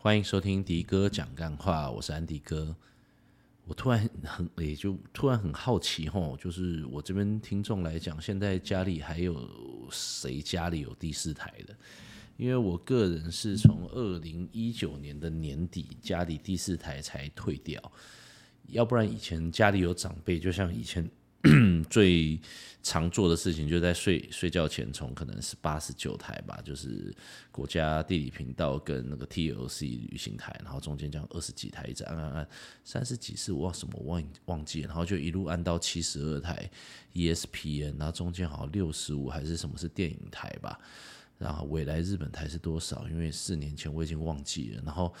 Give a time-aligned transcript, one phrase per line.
[0.00, 2.74] 欢迎收听迪哥讲干话，我是安迪哥。
[3.64, 9.50] 我突然很也就突然很好奇吼，就是我这边听众来讲，现在家里还有
[9.90, 11.76] 谁家里有第四台的？
[12.36, 17.82] 因为我个人是从二零一九年的年底家里第四台才退掉，
[18.68, 21.10] 要不然以前家里有长辈，就像以前。
[21.88, 22.40] 最
[22.82, 27.14] 常做的事情就在睡睡觉前，从可能是八十九台吧，就是
[27.50, 32.48] 国家地理频道跟那个 TLC 旅行台，然后中间这样二十几台一直按按按，
[32.84, 36.70] 三十几是忘什么忘忘记，然后就一路按到七十二台
[37.14, 40.78] ESPN，然后中间好像六十五还是什么是电影台吧，
[41.38, 43.08] 然后未来日本台是多少？
[43.08, 45.14] 因为四年前我已经忘记了，然后。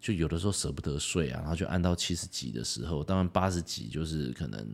[0.00, 4.64] 就有的时候舍不得睡啊，然后就按到七十几的时候，当然八十几就是可能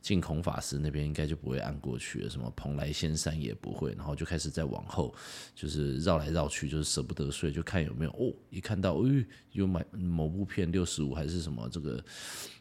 [0.00, 5.14] 净空法师那边应该就不会按过去了，什么蓬莱仙山也不会，然后就开始再往后，
[5.54, 12.02] 就是绕来绕去，就是舍不得睡，就看有没有哦，一看到，哎，有买某部片六十五还是什么，这个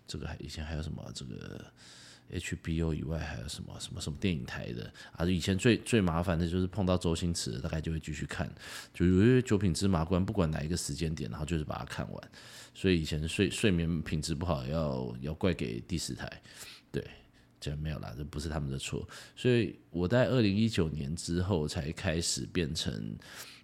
[0.06, 1.66] 这个还以前还有什么这个。
[2.32, 5.26] HBO 以外还有什么什么什么电影台的啊？
[5.26, 8.50] 以前最最麻烦的就是碰到周星驰，大概就会继续看。
[8.94, 12.32] 就因为《九品芝麻官》，不管哪一个时间点，然后就是把它看完。
[12.74, 16.30] 所以以前睡睡眠品质不好要，要怪给第四台。
[16.92, 17.04] 对，
[17.60, 19.08] 这没有啦，这不是他们的错。
[19.36, 23.18] 所以我在二零一九年之后才开始变成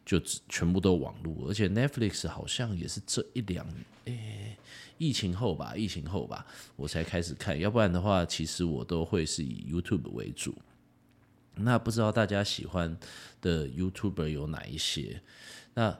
[0.05, 3.85] 就全部都网络，而且 Netflix 好像也是这一两年。
[4.05, 4.57] 欸
[4.97, 6.45] 疫情后吧，疫情后吧，
[6.77, 7.59] 我才开始看。
[7.59, 10.55] 要不然的话，其实我都会是以 YouTube 为主。
[11.55, 12.97] 那不知道大家喜欢
[13.41, 15.21] 的 YouTuber 有哪一些？
[15.73, 15.97] 那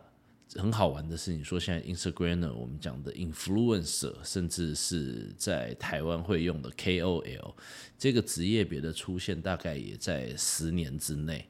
[0.53, 7.53] 很好玩的是，你说现在 Instagram 我们讲的 Influencer，甚至是在台湾会用的 KOL，
[7.97, 11.45] 这个职业别的出现，大概也在十年之内。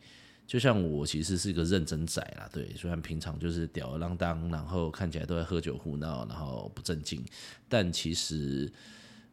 [0.48, 7.26] 就像我其实是一个认真仔啦，对，虽然平常就是吊儿郎当，然后看起来都在喝酒胡闹，然后不正经，
[7.68, 8.72] 但其实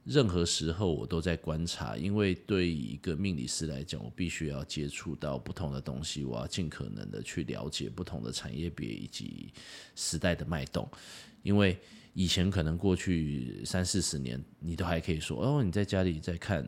[0.05, 9.53] 任何时候我都在观察，因为对一个命理师来讲，我必须要接触到不同的东西，我要尽可能的去了解不同的产业别以及
[9.95, 10.91] 时代的脉动，
[11.43, 11.79] 因为
[12.15, 16.67] 以前可能过去三四十年，你都还可以说哦，你在家里在看。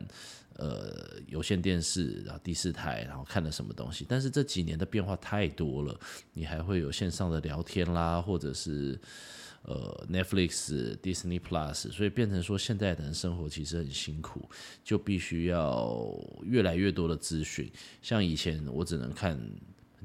[0.57, 4.05] 呃，有线电视，然后第四台，然后看了什么东西？
[4.07, 5.99] 但是这几年的变化太多了，
[6.33, 8.99] 你还会有线上的聊天啦，或者是
[9.63, 14.49] 呃 Netflix、Disney Plus，所以变成说现在的人生活其实很辛苦，
[14.83, 16.09] 就必须要
[16.43, 17.71] 越来越多的资讯。
[18.01, 19.39] 像以前我只能看。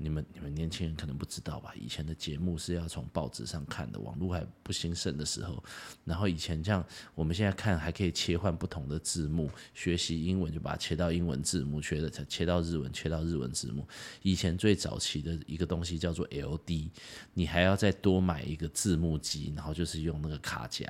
[0.03, 1.75] 你们你们年轻人可能不知道吧？
[1.79, 5.63] 以前的节目是要从报纸上看的，网络还不兴盛的时候。
[6.05, 6.83] 然后以前这样，
[7.15, 13.87] 我们现在看还可以切换不同的字幕，学习英文就把它切到英文字幕，学的切到日文，切到日文字幕。
[14.23, 16.89] 以前最早期的一个东西叫做 LD，
[17.35, 20.87] 你还要再多买一个字幕机，然后就是用那个卡夹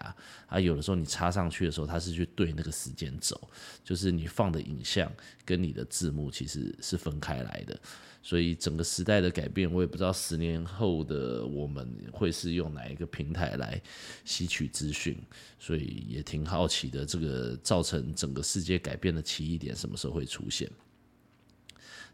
[0.46, 0.60] 啊。
[0.60, 3.38] 有的时候你插上去的时候，它是去对那个时间轴，
[3.82, 5.10] 就是你放的影像
[5.44, 7.80] 跟你的字幕其实是分开来的。
[8.22, 13.80] 所以整个时代的改变，我也不知道十年后的我们会是用哪一个平台来
[14.24, 15.16] 吸取资讯，
[15.58, 17.06] 所以也挺好奇的。
[17.06, 20.70] 这个造成整个世界改变的奇异点什么时候会出现？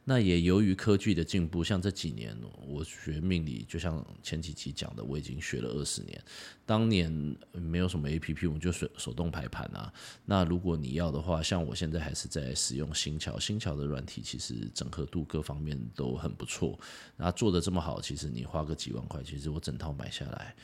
[0.09, 2.33] 那也由于科技的进步，像这几年
[2.65, 6.23] 我学命理，就像前几期讲的，我已经学了二十年。
[6.65, 7.11] 当年
[7.51, 9.93] 没有什么 APP，我们就手手动排盘啊。
[10.25, 16.79] 那如果你要的话，像我现在还是在使用新桥，新桥的软体其实整合度各方面都很不错。
[17.17, 20.55] 然后做的这么好，其实你花个几万块，其实我整套买下来。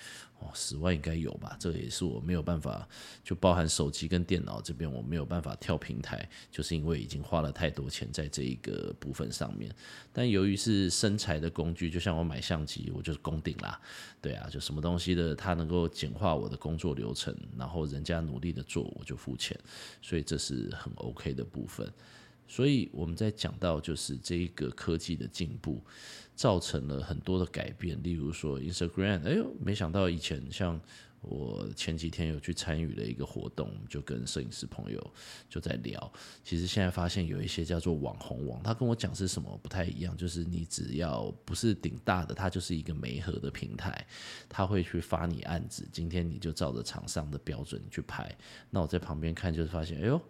[0.42, 1.56] 哦，十万应该有吧？
[1.60, 2.86] 这也是我没有办法，
[3.22, 9.72] 就包含手机跟电脑这边，我没有办法跳平台，就是因为已经花了太多钱在这一个部分上面。
[10.12, 13.80] 但由于是生财的工具，就像我买相机，我就是攻顶啦。
[14.20, 19.58] 对啊，就什么东西的，它能够简化我的工作流程，然后人家努力的做，我就付钱，
[20.00, 21.88] 所以这是很 OK 的部分。
[22.52, 25.80] 所以我们在讲到就是这一个科技的进步，
[26.36, 27.98] 造成了很多的改变。
[28.02, 30.78] 例如说 Instagram，哎呦，没想到以前像
[31.22, 35.14] 我前几天有去参与了一个活动，就跟摄影师朋友
[35.48, 36.12] 就在聊。
[36.44, 44.06] 其实现在发现有一些叫做网红网，他跟我讲是什么不太一样，就是你只要不是顶大的，它就是一个媒合的平台，
[44.46, 48.30] 他会去发你案子，今天你就照着厂商的标准去拍。
[48.68, 50.20] 那我在旁边看，就是发现，哎呦。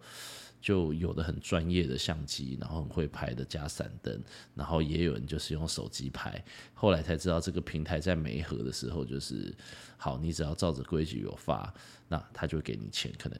[0.63, 4.23] 就有的很专业的相机，然后很会拍的加闪灯，
[4.55, 6.41] 然后也有人就是用手机拍。
[6.73, 9.53] 后来才知道这个平台在没合的时候，就是
[9.97, 11.73] 好，你只要照着规矩有发，
[12.07, 13.37] 那他就给你钱，可能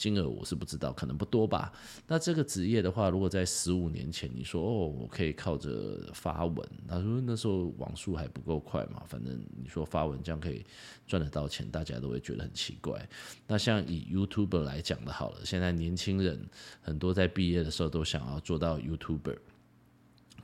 [0.00, 1.70] 金额我是不知道，可能不多吧。
[2.06, 6.56] 那这个职业的话，如果在十五年前你说哦，我可以靠着发文，
[6.88, 10.64] 他说那时候网速还不够快嘛，反正你说发文这样可以
[11.06, 13.06] 赚得到钱，大家都会觉得很奇怪。
[13.46, 16.40] 那像以 YouTuber 来讲的，好了，现在年轻人
[16.80, 19.36] 很多在毕业的时候都想要做到 YouTuber。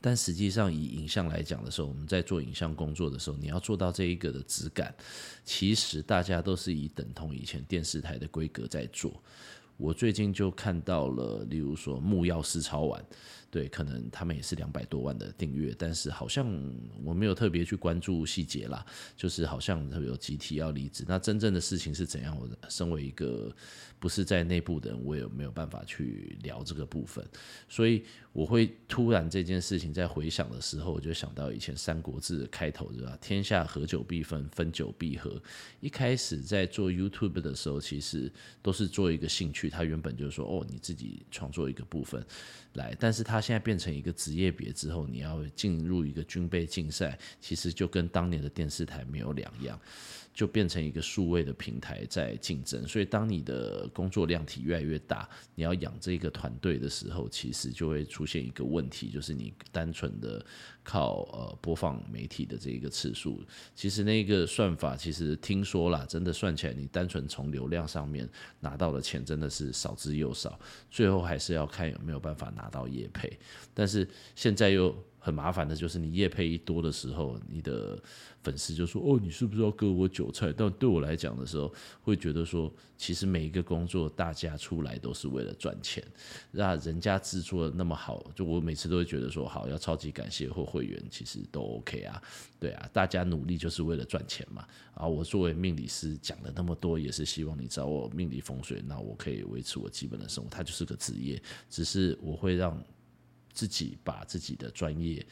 [0.01, 4.93] 但实际上，以影像来讲的时候，我们在做影像工作的时候，你要做到这一个的质感，
[5.43, 9.13] 其实大家都是以等同以前电视台的规格在做。
[9.77, 13.05] 我最近就看到了，例如说木曜四超完。
[13.49, 16.45] 对，可能他们也是两百多万的订阅，但是好像
[17.03, 18.85] 我没有特别去关注细节啦，
[19.15, 21.05] 就是好像有集体要离职。
[21.07, 22.37] 那真正的事情是怎样？
[22.37, 23.53] 我身为一个
[23.99, 27.25] 不是在内部的人，我也没有办法去聊这个部分。
[27.69, 28.03] 所以
[28.33, 33.17] 我会突然这件事情在回想的时候，我就想到以前《三国志》开头，对吧？
[33.21, 35.41] 天下合久必分，分久必合。
[35.79, 38.29] 一开始在做 YouTube 的时候，其实
[38.61, 42.21] 都是做一个兴趣，他原本就是说，哦，你自己创作一个部分。
[42.73, 49.79] 来，但是他现在变成一个职业别之后，你要进入一个军备竞赛，其实就跟当年的电视台没有两样。
[50.33, 60.45] 就变成一个数位的平台在竞争，所以当你的工作量体越来越大，你要养这个团队的时候，其实就会出现一个问题，就是你单纯的
[60.87, 63.43] 靠呃播放媒体的这一个次数，
[63.75, 68.27] 其实那个算法其实听说啦，真的算起来，你单纯从流量上面
[68.61, 70.57] 拿到的钱真的是少之又少，
[70.89, 73.37] 最后还是要看有没有办法拿到业配，
[73.73, 74.95] 但是现在又。
[75.27, 78.01] 很麻烦的就是你夜配一多的时候，你的
[78.41, 81.69] 粉丝就说：“哦，你是不是要割我韭菜？”但对我来讲的时候，
[82.01, 86.01] 会觉得说，其实每一个工作大家出来都是为了赚钱。
[86.49, 92.23] 那人家制作的那么好，就我每次都会觉得说，好，要超级感谢或会员，其实都 OK 啊。
[92.57, 94.65] 对啊，大家努力就是为了赚钱嘛。
[94.93, 100.49] 啊，我作为命理师讲了那么多，也是希望你找我命理风水，那我可以维持我基本的生活。
[100.49, 102.81] 它就是个职业，只是我会让。
[103.57, 105.25] 自己把自己的专业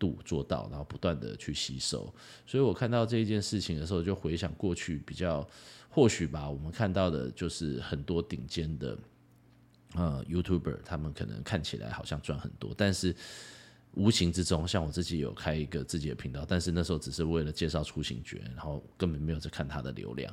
[0.00, 2.12] 度做到，然后不断的去吸收。
[2.44, 5.48] 所以我看到这一件事情的时候，就回想过去比较，
[5.88, 8.98] 或许吧，我们看到的就是很多顶尖的
[9.94, 13.14] 呃 YouTuber，他们可能看起来好像赚很多，但是。
[13.94, 20.32] 无形之中，像我自己有开一个自己的频道，但是那时候只是为了介绍出行诀，然后根本没有在看他的流量。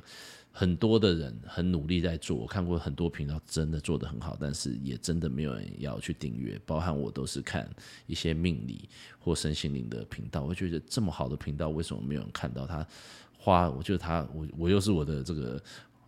[0.52, 6.58] 很多的人很努力在做，我看过很多频道真的做得很好，但是也真的没有人要去订阅。
[6.64, 7.68] 包含我都是看
[8.06, 8.88] 一些命理
[9.18, 12.86] 或身心灵的频道，我觉得这么好的频道，为什么没有人看到他
[13.38, 13.68] 花？
[13.68, 15.62] 我觉得他，我我又是我的这个。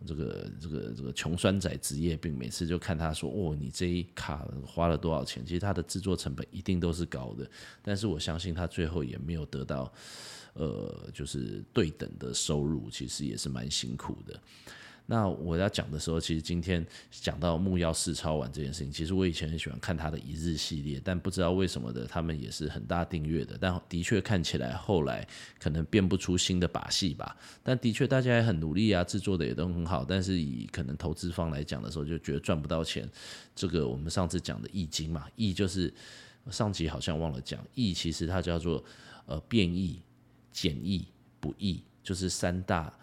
[0.05, 5.45] 这个这个这个穷酸仔职业病，每次就看他说哦，你这一卡花了多少钱？
[5.45, 7.49] 其实他的制作成本一定都是高的，
[7.81, 9.91] 但是我相信他最后也没有得到，
[10.53, 14.39] 呃，就是对等的收入，其实也是蛮辛苦的。
[15.11, 25.27] 那我要讲的时候，其实今天讲到木曜4超玩这件事情，其实我以前很喜欢看他的一日系列，但不知道为什么的，他们也是很大订阅的，但的确看起来后来
[25.59, 27.35] 可能变不出新的把戏吧。
[27.63, 33.09] 但的确大家也很努力啊，制作的也都很好，但是以可能投资方来讲的时候，就觉得赚不到钱。
[33.55, 35.91] 这个我们上次讲的易经嘛，易就是
[36.51, 38.83] 上集好像忘了讲，易其实它叫做
[39.25, 39.99] 呃变易、
[40.51, 41.07] 简易、
[41.39, 42.93] 不易，就是三大。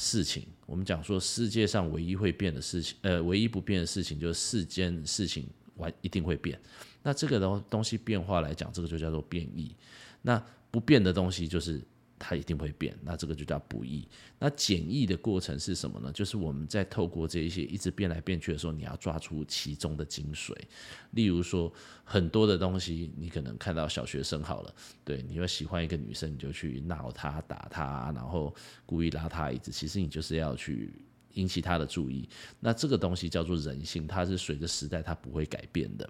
[0.00, 6.58] 事情，我们讲说世界上唯一会变的事情，呃，唯一不变的事情就是世间事情完一定会变。
[7.02, 9.76] 那这个东东西变化来讲，这个就叫做变异。
[10.22, 11.80] 那不变的东西就是。
[12.20, 14.06] 它一定会变，那这个就叫不易。
[14.38, 16.12] 那简易的过程是什么呢？
[16.12, 20.54] 就是我们在透过这一些一直变来变去的时候，你要抓出其中的精髓。
[21.12, 21.72] 例如说，
[22.04, 28.54] 很多的东西，你可能看到小学生好了，对，你会喜欢一个女生，你就去闹她、打她，然后
[28.84, 30.92] 故意拉她椅子，其实你就是要去
[31.32, 32.28] 引起她的注意。
[32.60, 36.08] 那这个东西叫做人性，它是随着时代它不会改变的。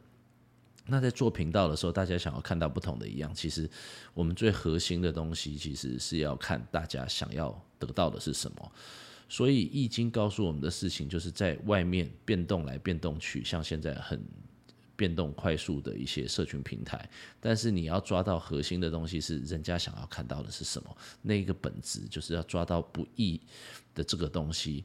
[0.87, 3.69] 那在做频道的时候，大家想要看到不同的一样，其实
[4.13, 8.73] 我们最核心的东西，其实是要看大家想要得到的是什么。
[9.29, 14.21] 所以易经告诉我们的事情，就是在外面变动来变动去，像现在很
[14.97, 17.09] 变动快速的一些社群平台，
[17.39, 23.41] 但是你要抓到核心的东西，是人家想要看到的是什么，那个本质就是要抓到不易
[23.95, 24.85] 的这个东西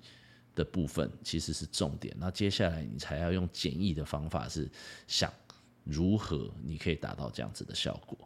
[0.53, 2.15] 的部分，其实是重点。
[2.19, 4.69] 那接下来你才要用简易的方法，是
[5.07, 5.33] 想。
[5.85, 8.17] 如何你可以达到这样子的效果？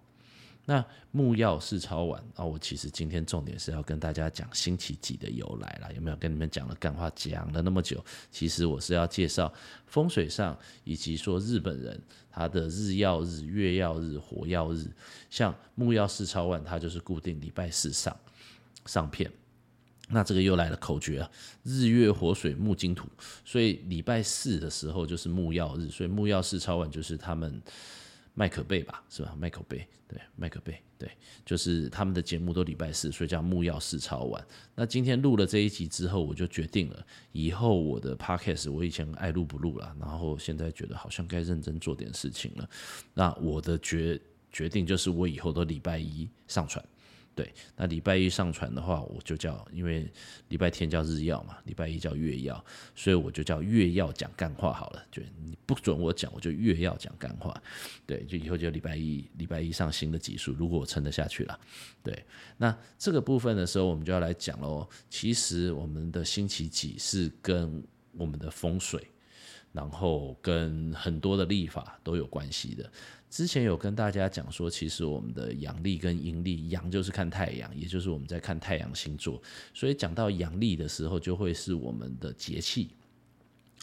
[0.65, 5.89] 那木曜4超玩啊，我其实今天重点是要跟大家讲星期几的由来啦。
[5.95, 8.03] 有没有跟你们讲了干话讲了那么久？
[8.29, 9.51] 其实我是要介绍
[9.87, 11.99] 风水上，以及说日本人
[12.29, 14.85] 他的日曜日、月曜日、火曜日，
[15.31, 18.15] 像木曜4超玩，它就是固定礼拜四上
[18.85, 19.31] 上片。
[20.11, 21.31] 那这个又来了口诀啊，
[21.63, 23.07] 日月火水木金土，
[23.45, 27.61] 所以礼拜四的时候就是木曜日，所以木曜四超玩就是他们
[28.33, 29.35] 麦可贝吧，是吧？
[29.37, 31.11] 麦可贝，对，麦可贝，对，
[31.45, 34.43] 就是他们的节目都礼拜四，所以叫木曜四超玩。
[34.75, 42.69] 那今天录了这一集之后，我就决定了，以后我的 podcast 我以前爱录不录了，然后现在觉得好像该认真做点事情了。
[43.13, 44.19] 那我的决
[44.51, 46.83] 决定就是我以后都礼拜一上传。
[47.39, 50.05] 对，那礼拜一上传的话，我就叫，因为
[50.49, 52.61] 礼拜天叫日曜嘛，礼拜一叫月曜，
[52.93, 55.01] 所以我就叫月曜讲干话好了。
[55.09, 57.55] 就你不准我讲，我就月曜讲干话。
[58.05, 61.57] 对，就以后就礼拜一，礼拜一上新的集数，如果我撑得下去了。
[62.03, 62.25] 对，
[62.57, 64.85] 那这个部分的时候，我们就要来讲喽。
[65.09, 67.81] 其实我们的星期几是跟
[68.17, 69.01] 我们的风水，
[69.71, 72.91] 然后跟很多的历法都有关系的。
[73.29, 79.39] 之前有跟大家讲说，其实我们的阳历跟阴历，阳就是看太阳，也就是我们在看太阳星座，
[79.71, 82.89] 所以讲到阳历的时候，就会是我们的节气，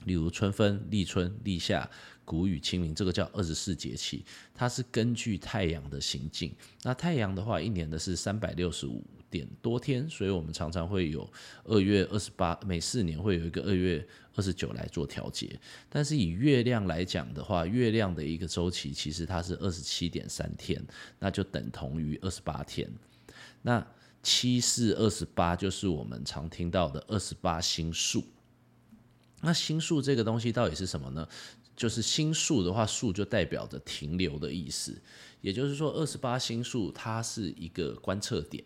[0.05, 1.89] 例如春分、立春、立夏、
[2.25, 4.25] 谷雨、清明，这个叫二十四节气，
[4.55, 6.55] 它是根据太阳的行进。
[6.83, 11.29] 那太阳的话，一年的是三百六十五点多天，所以我们常常会有
[11.65, 14.07] 二月二十八，每四年会有一个二月。
[14.39, 20.79] 二十九来做调节，但是以月亮来讲的话，月亮的一个周期其实它是二十七点三天，
[21.19, 22.87] 那就等同于二十八天。
[23.63, 23.83] 那
[24.23, 28.23] 七四二十八就是我们常听到的二十八星宿。
[29.43, 31.29] 那星宿这个东西到底是什么呢？
[31.77, 34.97] 就是星宿的话，宿就代表着停留的意思，
[35.43, 38.65] 也就是说二十八星宿它是一个观测点。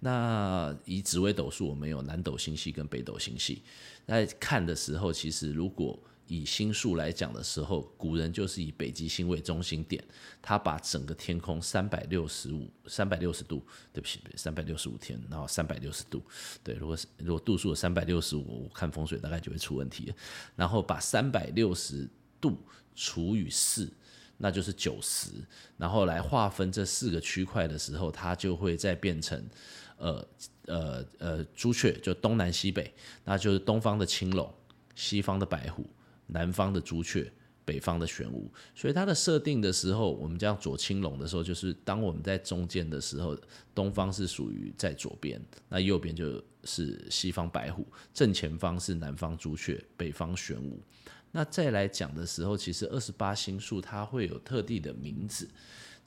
[0.00, 3.62] 那以紫微斗数，我们有南斗星系跟北斗星系。
[4.06, 5.98] 在看的时候，其实如果
[6.28, 10.02] 以星数来讲的时候，古人就是以北极星为中心点，
[10.40, 16.22] 他把整个天空三百六十五、三百六十度，对不起，三百六十五天，然后三百六十度，
[16.62, 20.14] 对，如果是如果度数有三百六十五，我看风水大概就会出问题。
[20.54, 22.08] 然后把三百六十
[22.40, 22.56] 度
[22.94, 23.90] 除以四，
[24.36, 25.30] 那就是九十，
[25.76, 29.44] 然后来划分这四个区块的时候，它就会再变成。
[30.00, 30.24] 呃
[30.66, 32.94] 呃呃，朱雀就东南西北，
[33.24, 34.48] 那就是东方的青龙，
[34.94, 35.84] 西方的白虎，
[36.28, 37.30] 南方的朱雀，
[37.64, 38.50] 北方的玄武。
[38.74, 43.36] 所以它的设定的时候，我们这样左青龙的时候，就是当我们在中间的时候，
[43.74, 50.80] 东方是属于在左边，那右边就是西方白虎，正前方是南方朱雀，北方玄武。
[51.30, 55.46] 那再来讲的时候，其实二十八星宿它会有特地的名字。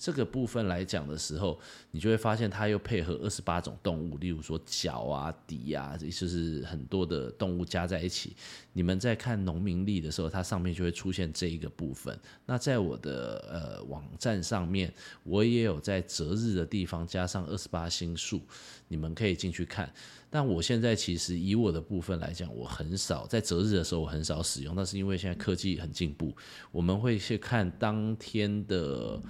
[0.01, 1.59] 这个部分来讲的时候，
[1.91, 8.35] 你就会发现它又配合二十八种动物，例如说角啊、底啊，就是很多的动物加在一起。
[8.73, 12.19] 你们在看农民历的时候，它上面就会出现这一个部分。
[12.47, 14.91] 那在我的呃网站上面，
[15.23, 18.41] 我也有在择日的地方加上二十八星宿，
[18.87, 19.87] 你们可以进去看。
[20.31, 26.35] 但我现在其实以我的部分来讲，我很少在择日的时候我很少使用，那是因为现在科技很进步，
[26.71, 29.21] 我们会去看当天的。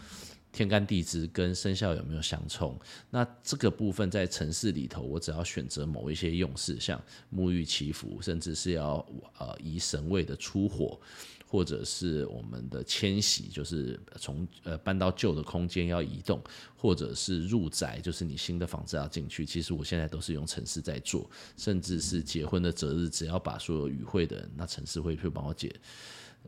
[0.51, 2.77] 天干地支跟生肖有没有相冲？
[3.09, 7.01] 那这个部分在城市里头，我只要选择某一些用事，像
[7.33, 9.05] 沐浴祈福，甚至是要
[9.37, 10.99] 呃移神位的出火，
[11.47, 16.41] 或者是我们的迁徙，就是从呃搬到旧的空间要移动，
[16.75, 19.45] 或者是入宅，就是你新的房子要进去。
[19.45, 25.73] 其实我现在都是用城市在做，甚至是结婚的择日，只要把所有与会的人，那城市会会帮我解。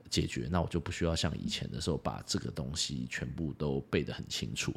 [0.09, 4.73] 解决，那我就不需要像以前的时候把这个东西全部都背得很清楚。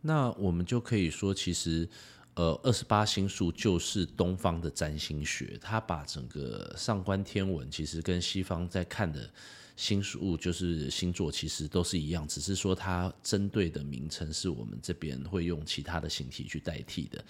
[0.00, 1.88] 那我们就可以说，其实，
[2.34, 9.28] 呃，二十八星宿就是东方的占星学，它把整个上观天文其实跟西方在看的。
[9.74, 17.24] 星宿就是星座，其实都是一样，只是说它针对的名称是我们这边会用其他的形体去代替的。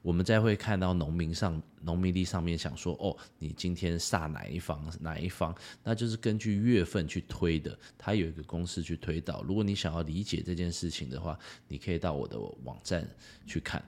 [0.00, 9.42] 我们再会看到农民上农民历上面想说，哦，你今天煞哪一方哪一方，那就是根据月份去推的，它有一个公式去推导。
[9.42, 11.36] 如果你想要理解这件事情的话，
[11.66, 13.06] 你可以到我的网站
[13.44, 13.84] 去看。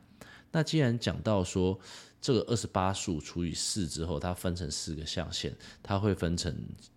[0.52, 1.78] 那既然讲到说
[2.20, 5.52] 这个二十八宿除以四之后，它分成四个象限，
[5.82, 6.54] 它会分成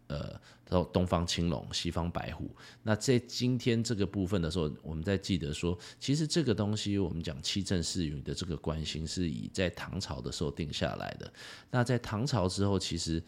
[0.07, 0.39] 呃。
[0.65, 2.50] 东东方青龙，西方白虎。
[2.81, 11.31] 那在今天这个部分的时候，我们在记得说，其实这个东西我们讲七正四余的这个关系，是以在唐朝的时候定下来的。
[11.69, 13.22] 那在唐朝之后，其实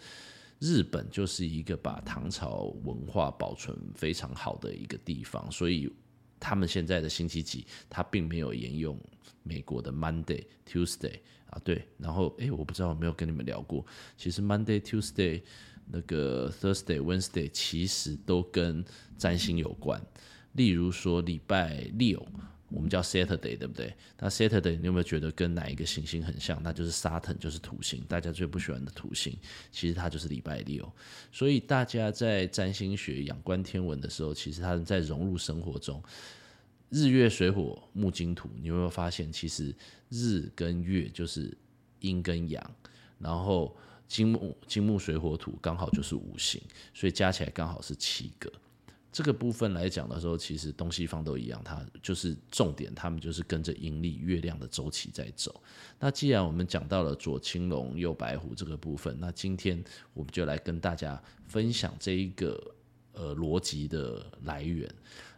[0.58, 5.94] 日本就是一个把唐朝文化保存非常好的一个地方，所以
[6.39, 9.00] 他们现在的星期几，他并没有沿用
[9.44, 11.88] 美国的 Monday、Tuesday 啊，对。
[11.98, 13.86] 然后，诶，我不知道有没有跟你们聊过，
[14.18, 15.42] 其实 Monday、Tuesday。
[15.88, 18.84] 那个 Thursday、Wednesday 其实都跟
[19.20, 20.01] 占星有关，
[20.54, 22.27] 例如说礼拜六，
[22.75, 23.96] 我们叫 Saturday，对不对？
[24.20, 26.62] 那 Saturday 你有没有觉得跟哪一个行星很像？
[26.62, 29.36] 那就是 Saturn，就是土星，大家最不喜欢的土星，
[29.72, 30.91] 其实它就是礼拜六。
[31.32, 36.03] 所以大家在占星学、仰观天文的时候，其实它在融入生活中。
[36.89, 39.74] 日月水火木金土，你有没有发现，其实
[40.10, 41.58] 日跟月就是
[42.01, 42.75] 阴跟阳，
[43.17, 43.75] 然后
[44.08, 46.62] 金木金木水火土刚好就是五行，
[46.94, 48.51] 所以加起来刚好是七个。
[49.15, 55.63] 这个部分来讲的时候，其实东西方都一样，它就是重点，他们就是跟着阴历月亮的周期在走。
[55.98, 59.81] 那既然我们讲到了左青龙右白虎这个部分，那今天
[60.13, 62.62] 我们就来跟大家分享这一个
[63.13, 64.93] 呃逻辑的来源。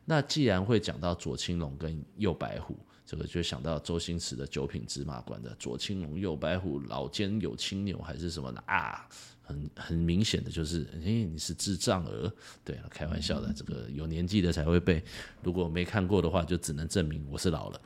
[0.05, 2.75] 那既然会讲到左青龙跟右白虎，
[3.07, 9.07] 这个就想到周星驰的《九品芝麻官》的左青龙右白虎，老奸有青牛还是什么的啊？
[9.41, 12.29] 很很明显的就是，哎、欸，你是智障儿，
[12.65, 15.01] 对，开玩笑的，这个有年纪的才会背，
[15.41, 17.81] 如果没看过的话，就只能证明我是老了。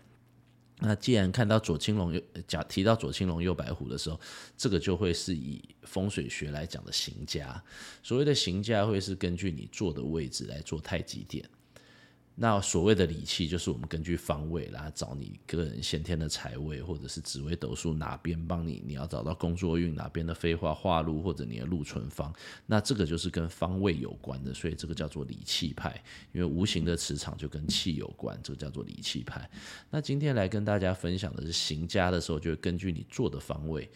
[0.80, 4.20] 那既然看到左青龙右讲提到左青龙右白虎的时候，
[4.58, 7.63] 这个就会是以风水学来讲的刑家，
[8.01, 11.48] 所谓的刑家会是根据你坐的位置来做太极点。
[12.41, 22.33] 那所谓的理气，就是我们根据方位来找你个人先天的财位，或者是紫微斗数哪边帮你，你要找到工作运哪边的飞化化禄，或者你的禄存方，
[22.65, 26.03] 那这个就是跟方位有关的，所以这个叫做理气派。
[26.31, 29.48] 因为无形的磁场就跟气有关，这个叫做理气派。
[29.91, 33.88] 那今天来跟大家分享的是行家的时候，就会根据你坐的方位，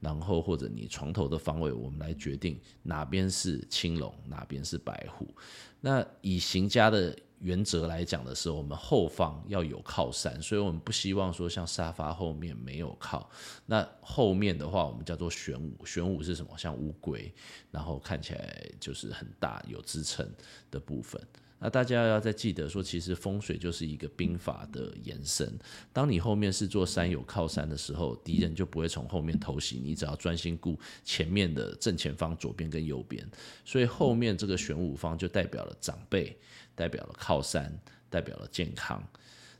[0.00, 5.34] 然后或者你床头的方位，我们来决定哪边是青龙，哪边是白虎。
[5.80, 13.30] 那以行家的原则来讲的时候，我们后方要有靠山，所以我们不希望说像沙发后面没有靠。
[13.66, 15.84] 那后面的话，我们叫做玄武。
[15.84, 16.56] 玄武是什么？
[16.56, 17.32] 像乌龟，
[17.70, 20.26] 然后看起来就是很大有支撑
[20.70, 21.20] 的部分。
[21.58, 25.58] 那大家要再记得说，其实风水就是一个兵法的延伸。
[25.90, 33.26] 当你后面是座山有靠山的时候，敌人就不会从后面偷袭，你只要专心顾前面的正前方、左边跟右边。
[33.64, 36.36] 所以后面这个玄武方就代表了长辈，
[36.76, 37.76] 代表了靠山，
[38.08, 39.02] 代表了健康。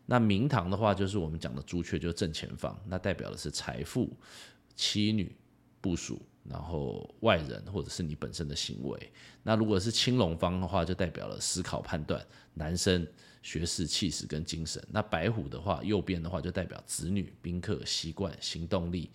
[0.04, 4.08] 那明堂的话，就是我们讲的朱雀，就是正前方，那代表的是财富、
[4.76, 5.34] 妻女、
[5.80, 6.22] 部署。
[6.48, 9.12] 然后外人或者是你本身的行为，
[9.42, 13.04] 那如果是青龙方的话，就代表了思考判断、男生
[13.42, 14.80] 学识、气势跟精神。
[14.88, 19.10] 那白虎的话，右边的话就代表子女、宾客、习惯、行动力，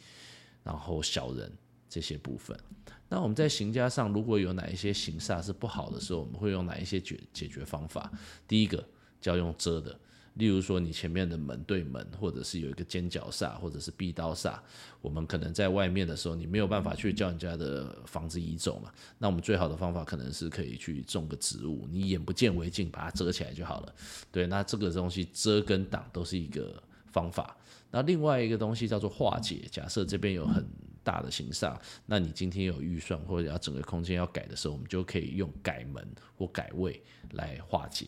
[0.62, 1.50] 然后小人
[1.92, 2.58] 这些部分。
[3.10, 8.10] 那我们在行家上，如果有哪一些行煞是不好的时候，我们会用哪一些解解决方法？
[8.48, 8.82] 第一个
[9.20, 10.00] 叫用遮的。
[10.36, 14.58] 例如说，你前面的门对门，或者是有一个尖角煞，或者是壁刀煞，
[15.02, 18.90] 我们可能在外面的时候，你没有办法去叫人家的房子移走嘛。
[19.18, 23.94] 那我们最好的方法，可能是可以去种个植物，你眼不见为净，把它遮起来就好了。
[24.32, 27.56] 对，那这个东西遮跟挡都是一个方法。
[27.90, 29.66] 那另外一个东西叫做化解。
[29.70, 30.66] 假设这边有很
[31.04, 38.08] 大的形煞，那你今天有预算或者要整个空间要改的时候，我们就可以用改门或改位来化解。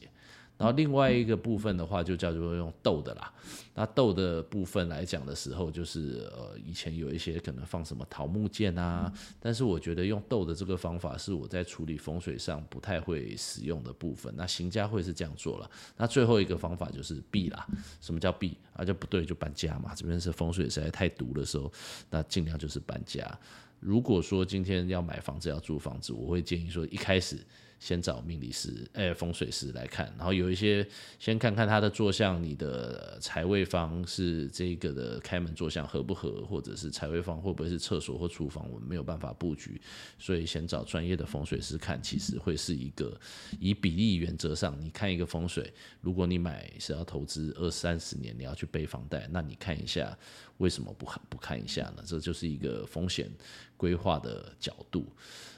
[0.55, 3.33] 然后另外一个部分的话，就叫做用斗的啦。
[3.73, 14.31] 那斗的部分来讲的时候，就是呃，以前有一些可能放什么桃木剑啊，但是我觉得用斗的这个方法是我在处理风水上不太会使用的部分。
[14.37, 15.69] 那刑家会是这样做了。
[15.97, 17.67] 那最后一个方法就是避啦。
[17.99, 18.85] 什么叫避啊？
[18.85, 19.93] 就不对就搬家嘛。
[19.95, 21.69] 这边是风水实在太毒的时候，
[22.11, 23.27] 那尽量就是搬家。
[23.79, 27.39] 如果说今天要买房子要租房子，我会建议说一开始。
[27.83, 30.87] 先找命理师，哎、风水师来看，然后有一些
[31.19, 39.81] 先看看他的坐向，你的财位方是这个的开门坐向合不合，或者是财位方会不会是厕所或厨房，我们没有办法布局，
[40.17, 43.19] 所以先找专业的风水师看，其实会是一个
[43.59, 50.17] 以比例原则上，你看一个风水，如果你买是要投资二三十年，你要去背房贷，那你看一下
[50.59, 52.03] 为什么不看不看一下呢？
[52.05, 53.29] 这就是一个风险
[53.75, 55.05] 规划的角度。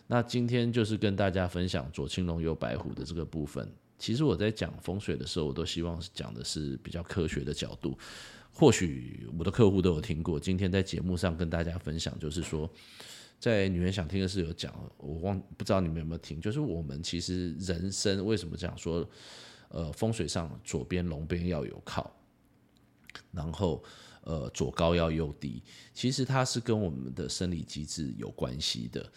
[0.08, 3.68] 那今天就是跟大家分享左青龙右白虎的这个部分。
[3.98, 7.98] 其实我在讲风水的时候，我都希望讲的是比较科学的角度。
[8.52, 10.40] 或许我的客户都有听过。
[10.40, 12.70] 今天在节目上跟大家分享，就是说，
[13.40, 16.40] 在女人想听的是有讲，我忘不知道你们有没有听。
[16.40, 19.10] 就是我们其实人生为什么讲说，
[19.70, 22.16] 呃，风水上左边龙边要有靠，
[23.32, 23.84] 然后
[24.22, 25.64] 呃左高要右低，
[25.94, 29.12] 其实它是跟我们的生理机制有关系的。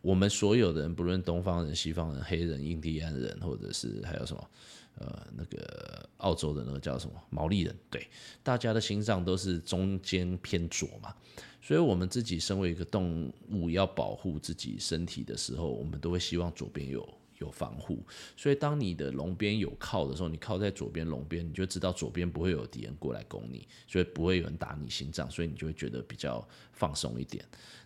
[0.00, 4.50] 我们所有的人，不论东方人、西方人、黑人、印第安人，或者是还有什么，
[4.98, 8.06] 呃，那个澳洲的那个叫什么毛利人，对，
[8.42, 11.14] 大家的心脏都是中间偏左嘛。
[11.60, 17.06] 所以，我们自己身为一个动物，要保护自己身体的时候，我们都会希望左边有
[17.38, 18.04] 有防护，
[18.36, 27.44] 所以当你的龙边有靠的时候，你靠在左边龙边，你就知道左边不会有敌人过来攻你，所以不会有人打你心脏，所以你就会觉得比较放松一点。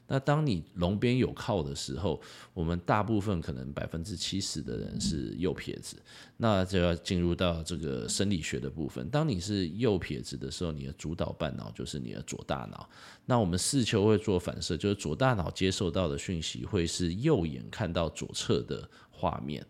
[0.08, 2.20] 那当你龙边有靠的时候，
[2.52, 5.96] 我们大部分可能百分之七十的人是右撇子，
[6.36, 9.08] 那就要进入到这个生理学的部分。
[9.08, 12.86] 当你是右撇子的时候，你的主导半脑就是你的左大脑。
[13.24, 18.86] 那我们视丘会做反射，就是左大脑接受到的讯息会是右眼看到左侧的
[19.22, 19.64] 画面。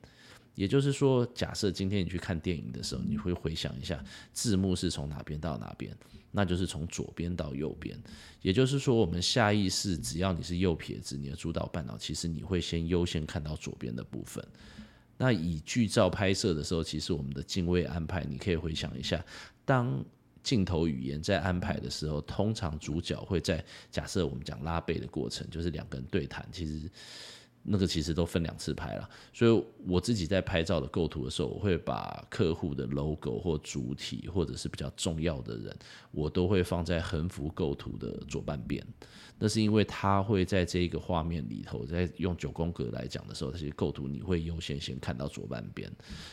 [0.55, 5.97] 也就是说，假设今天你去看电影的时候，你会回想一下字幕是从哪边到哪边，
[6.31, 7.99] 那就是从左边到右边。
[8.43, 14.47] 也就是说，我们下意识只要你是右撇子，你的主导半脑其实你会先优先看到左边的部分。
[15.17, 19.25] 那以剧照拍摄的时候，其实我们的镜位安排，你可以回想一下，
[19.65, 20.05] 当
[20.43, 26.91] 镜头语言在安排的时候，通常主角会在假设我们讲拉背的过程，就是两个人对谈，其实。
[27.65, 35.77] 那个其实都分两次拍了，所以我自己在拍照的构图的时候，我会把客户的 logo 或主体或者是比较重要的人，
[36.11, 38.85] 我都会放在横幅构图的左半边。
[39.39, 45.91] 那是因为他会在这一个画面里头，在用九宫格来讲的时候，其实构图你会优先先看到左半边，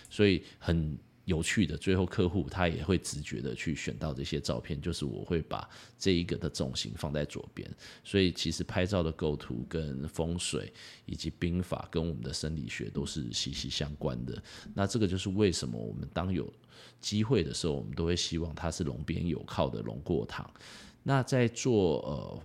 [0.09, 0.97] 所以很。
[1.29, 7.69] 有趣的，最后客户他也会直觉的去选到这些照片，就是我会把这一个的重心放在左边，
[8.03, 10.73] 所以其实拍照的构图跟风水
[11.05, 14.41] 以及兵法跟我们的生理学都是息息相关的。
[14.73, 16.51] 那这个就是为什么我们当有
[16.99, 20.51] 机会的时候，我们都会希望它是龙边有靠的龙过堂。
[21.09, 21.97] 那在做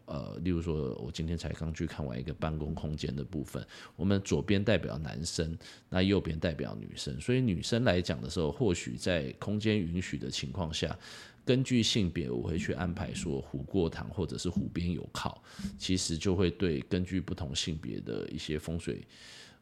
[0.07, 3.63] 呃呃，例如说，我今天才刚去看完一个办公空间的部分，
[3.95, 5.55] 我们左边代表男生，
[5.91, 10.99] 那右边代表女生，所以女生来讲的时候，或许在空间允许的情况下，
[11.45, 15.45] 根据性别，我会去安排说虎过堂或者是虎边有靠，
[15.77, 19.07] 其实就会对根据不同性别的一些风水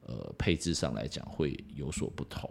[0.07, 2.49] 呃配置上来讲会有所不同。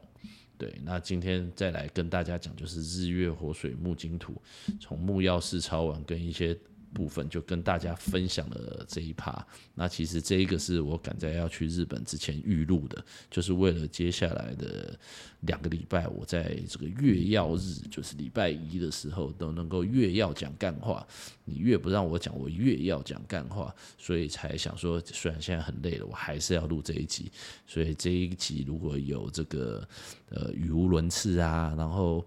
[0.61, 4.39] 对，那今天再来跟大家讲，就是日月火水木金土，
[4.79, 6.55] 从木曜四超完跟一些。
[6.93, 14.97] 部分就跟大家分享了这一趴，那其实这一个是我赶在要去日本之前预录的，就是为了接下来的
[15.41, 21.05] 两个礼拜，我在这个月曜日，就是礼拜一的时候都能够越要讲干话。
[21.43, 27.29] 你越不让我讲，我越要讲干话，所以才想说，虽然现在很累了，我还是要录这一集。
[27.65, 29.85] 所以这一集如果有这个
[30.29, 32.25] 呃语无伦次啊，然后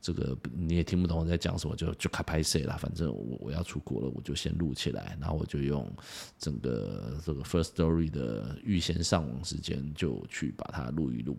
[0.00, 2.76] 这个你也听不懂我在讲什么，就就卡拍谢啦。
[2.76, 5.90] 反正我我要出国我就先录起来，然后我就用
[6.38, 11.36] 整个这个 First Story 的预先上网时间，就去把它录一录，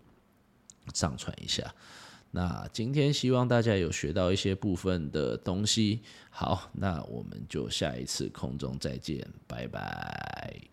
[0.94, 1.74] 上传一下。
[2.32, 6.02] 那今天希望大家有学到一些部分的东西。
[6.32, 10.73] 好，那我们就下一次空中再见，拜拜。